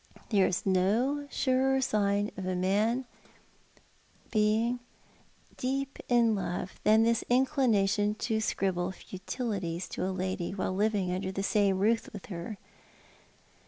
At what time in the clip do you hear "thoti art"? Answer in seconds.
4.79-5.59